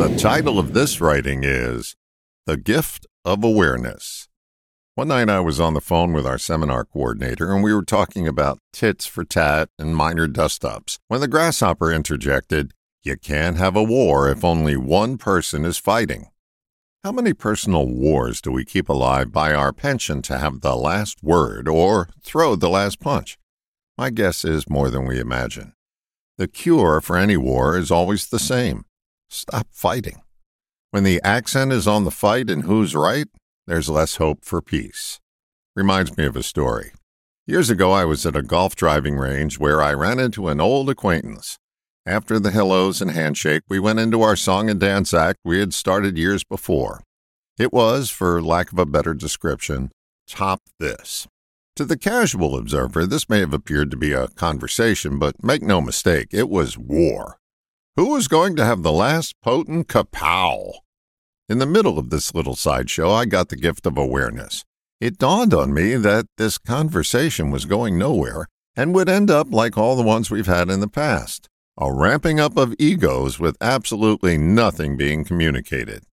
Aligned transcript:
The 0.00 0.16
title 0.16 0.58
of 0.58 0.72
this 0.72 0.98
writing 0.98 1.44
is 1.44 1.94
The 2.46 2.56
Gift 2.56 3.06
of 3.22 3.44
Awareness. 3.44 4.30
One 4.94 5.08
night 5.08 5.28
I 5.28 5.40
was 5.40 5.60
on 5.60 5.74
the 5.74 5.82
phone 5.82 6.14
with 6.14 6.26
our 6.26 6.38
seminar 6.38 6.86
coordinator 6.86 7.52
and 7.52 7.62
we 7.62 7.74
were 7.74 7.84
talking 7.84 8.26
about 8.26 8.60
tits 8.72 9.04
for 9.04 9.24
tat 9.24 9.68
and 9.78 9.94
minor 9.94 10.26
dust 10.26 10.64
ups 10.64 10.98
when 11.08 11.20
the 11.20 11.28
grasshopper 11.28 11.92
interjected, 11.92 12.72
You 13.02 13.18
can't 13.18 13.58
have 13.58 13.76
a 13.76 13.82
war 13.82 14.30
if 14.30 14.42
only 14.42 14.74
one 14.74 15.18
person 15.18 15.66
is 15.66 15.76
fighting. 15.76 16.28
How 17.04 17.12
many 17.12 17.34
personal 17.34 17.86
wars 17.86 18.40
do 18.40 18.50
we 18.50 18.64
keep 18.64 18.88
alive 18.88 19.30
by 19.30 19.52
our 19.52 19.74
penchant 19.74 20.24
to 20.24 20.38
have 20.38 20.62
the 20.62 20.76
last 20.76 21.22
word 21.22 21.68
or 21.68 22.08
throw 22.22 22.56
the 22.56 22.70
last 22.70 23.00
punch? 23.00 23.36
My 23.98 24.08
guess 24.08 24.46
is 24.46 24.70
more 24.70 24.88
than 24.88 25.04
we 25.04 25.20
imagine. 25.20 25.74
The 26.38 26.48
cure 26.48 27.02
for 27.02 27.18
any 27.18 27.36
war 27.36 27.76
is 27.76 27.90
always 27.90 28.28
the 28.28 28.38
same 28.38 28.86
stop 29.30 29.68
fighting. 29.70 30.20
When 30.90 31.04
the 31.04 31.20
accent 31.22 31.72
is 31.72 31.86
on 31.86 32.04
the 32.04 32.10
fight 32.10 32.50
and 32.50 32.64
who's 32.64 32.94
right, 32.94 33.28
there's 33.66 33.88
less 33.88 34.16
hope 34.16 34.44
for 34.44 34.60
peace. 34.60 35.20
Reminds 35.76 36.16
me 36.16 36.26
of 36.26 36.36
a 36.36 36.42
story. 36.42 36.92
Years 37.46 37.70
ago, 37.70 37.92
I 37.92 38.04
was 38.04 38.26
at 38.26 38.36
a 38.36 38.42
golf 38.42 38.76
driving 38.76 39.16
range 39.16 39.58
where 39.58 39.80
I 39.80 39.94
ran 39.94 40.18
into 40.18 40.48
an 40.48 40.60
old 40.60 40.90
acquaintance. 40.90 41.58
After 42.06 42.38
the 42.38 42.50
hellos 42.50 43.00
and 43.00 43.10
handshake, 43.10 43.62
we 43.68 43.78
went 43.78 43.98
into 43.98 44.22
our 44.22 44.36
song 44.36 44.68
and 44.68 44.80
dance 44.80 45.14
act 45.14 45.38
we 45.44 45.60
had 45.60 45.74
started 45.74 46.18
years 46.18 46.44
before. 46.44 47.02
It 47.58 47.72
was, 47.72 48.10
for 48.10 48.42
lack 48.42 48.72
of 48.72 48.78
a 48.78 48.86
better 48.86 49.14
description, 49.14 49.90
top 50.26 50.62
this. 50.78 51.26
To 51.76 51.84
the 51.84 51.98
casual 51.98 52.56
observer, 52.56 53.06
this 53.06 53.28
may 53.28 53.40
have 53.40 53.54
appeared 53.54 53.90
to 53.90 53.96
be 53.96 54.12
a 54.12 54.28
conversation, 54.28 55.18
but 55.18 55.42
make 55.42 55.62
no 55.62 55.80
mistake, 55.80 56.28
it 56.32 56.48
was 56.48 56.78
war. 56.78 57.39
Who 58.00 58.12
was 58.12 58.28
going 58.28 58.56
to 58.56 58.64
have 58.64 58.82
the 58.82 58.92
last 58.92 59.34
potent 59.42 59.86
kapow? 59.88 60.72
In 61.50 61.58
the 61.58 61.66
middle 61.66 61.98
of 61.98 62.08
this 62.08 62.34
little 62.34 62.56
sideshow, 62.56 63.10
I 63.10 63.26
got 63.26 63.50
the 63.50 63.56
gift 63.56 63.84
of 63.84 63.98
awareness. 63.98 64.64
It 65.02 65.18
dawned 65.18 65.52
on 65.52 65.74
me 65.74 65.96
that 65.96 66.24
this 66.38 66.56
conversation 66.56 67.50
was 67.50 67.66
going 67.66 67.98
nowhere 67.98 68.46
and 68.74 68.94
would 68.94 69.10
end 69.10 69.30
up 69.30 69.52
like 69.52 69.76
all 69.76 69.96
the 69.96 70.02
ones 70.02 70.30
we've 70.30 70.46
had 70.46 70.70
in 70.70 70.80
the 70.80 70.88
past 70.88 71.46
a 71.78 71.92
ramping 71.92 72.40
up 72.40 72.56
of 72.56 72.74
egos 72.78 73.38
with 73.38 73.58
absolutely 73.60 74.38
nothing 74.38 74.96
being 74.96 75.22
communicated. 75.22 76.04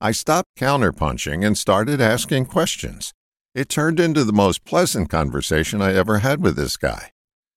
I 0.00 0.12
stopped 0.12 0.48
counterpunching 0.58 1.46
and 1.46 1.58
started 1.58 2.00
asking 2.00 2.46
questions. 2.46 3.12
It 3.54 3.68
turned 3.68 4.00
into 4.00 4.24
the 4.24 4.32
most 4.32 4.64
pleasant 4.64 5.10
conversation 5.10 5.82
I 5.82 5.92
ever 5.92 6.20
had 6.20 6.42
with 6.42 6.56
this 6.56 6.78
guy. 6.78 7.10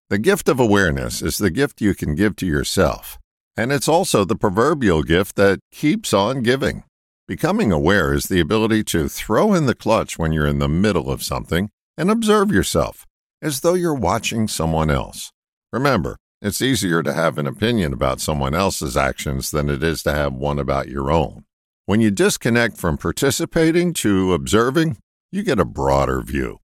The 0.09 0.17
gift 0.17 0.49
of 0.49 0.59
awareness 0.59 1.21
is 1.21 1.37
the 1.37 1.49
gift 1.49 1.79
you 1.79 1.95
can 1.95 2.13
give 2.13 2.35
to 2.35 2.45
yourself, 2.45 3.17
and 3.55 3.71
it's 3.71 3.87
also 3.87 4.25
the 4.25 4.35
proverbial 4.35 5.03
gift 5.03 5.35
that 5.35 5.59
keeps 5.71 6.13
on 6.13 6.41
giving. 6.41 6.83
Becoming 7.27 7.71
aware 7.71 8.13
is 8.13 8.25
the 8.25 8.39
ability 8.39 8.83
to 8.85 9.07
throw 9.07 9.53
in 9.53 9.65
the 9.65 9.75
clutch 9.75 10.17
when 10.19 10.33
you're 10.33 10.47
in 10.47 10.59
the 10.59 10.67
middle 10.67 11.09
of 11.09 11.23
something 11.23 11.69
and 11.97 12.09
observe 12.09 12.51
yourself 12.51 13.05
as 13.41 13.59
though 13.59 13.73
you're 13.73 13.93
watching 13.93 14.47
someone 14.47 14.89
else. 14.89 15.31
Remember, 15.71 16.17
it's 16.41 16.61
easier 16.61 17.03
to 17.03 17.13
have 17.13 17.37
an 17.37 17.45
opinion 17.45 17.93
about 17.93 18.21
someone 18.21 18.55
else's 18.55 18.95
actions 18.95 19.51
than 19.51 19.69
it 19.69 19.83
is 19.83 20.01
to 20.03 20.13
have 20.13 20.33
one 20.33 20.59
about 20.59 20.87
your 20.87 21.11
own. 21.11 21.43
When 21.85 21.99
you 21.99 22.09
disconnect 22.09 22.77
from 22.77 22.97
participating 22.97 23.93
to 23.95 24.33
observing, 24.33 24.97
you 25.31 25.43
get 25.43 25.59
a 25.59 25.65
broader 25.65 26.21
view. 26.21 26.59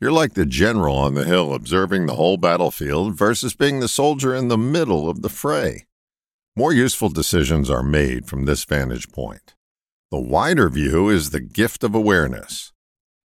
You're 0.00 0.12
like 0.12 0.34
the 0.34 0.46
general 0.46 0.96
on 0.96 1.14
the 1.14 1.24
hill 1.24 1.54
observing 1.54 2.06
the 2.06 2.16
whole 2.16 2.38
battlefield 2.38 3.14
versus 3.14 3.54
being 3.54 3.80
the 3.80 3.88
soldier 3.88 4.34
in 4.34 4.48
the 4.48 4.58
middle 4.58 5.08
of 5.08 5.22
the 5.22 5.28
fray. 5.28 5.84
More 6.54 6.74
useful 6.74 7.08
decisions 7.08 7.70
are 7.70 7.82
made 7.82 8.26
from 8.26 8.44
this 8.44 8.64
vantage 8.64 9.10
point. 9.10 9.54
The 10.10 10.20
wider 10.20 10.68
view 10.68 11.08
is 11.08 11.30
the 11.30 11.40
gift 11.40 11.82
of 11.82 11.94
awareness. 11.94 12.72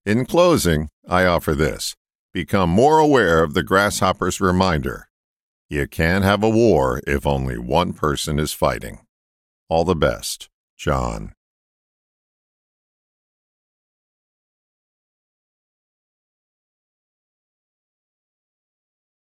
In 0.04 0.26
closing, 0.26 0.90
I 1.08 1.26
offer 1.26 1.54
this 1.54 1.96
become 2.32 2.70
more 2.70 2.98
aware 2.98 3.42
of 3.42 3.54
the 3.54 3.64
grasshopper's 3.64 4.40
reminder 4.40 5.08
you 5.68 5.88
can't 5.88 6.22
have 6.22 6.44
a 6.44 6.50
war 6.50 7.00
if 7.04 7.26
only 7.26 7.58
one 7.58 7.92
person 7.92 8.38
is 8.38 8.52
fighting. 8.52 9.00
All 9.68 9.84
the 9.84 9.96
best, 9.96 10.48
John. 10.76 11.32